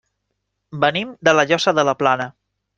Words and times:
Venim 0.85 1.13
de 1.29 1.35
La 1.37 1.47
Llosa 1.53 1.77
de 1.81 1.87
la 1.93 1.97
Plana. 2.03 2.31